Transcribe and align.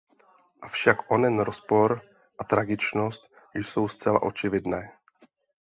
Avšak 0.67 0.97
onen 1.11 1.39
rozpor 1.39 2.01
a 2.39 2.43
tragičnost 2.43 3.29
jsou 3.53 3.87
zcela 3.87 4.21
očividné. 4.23 4.91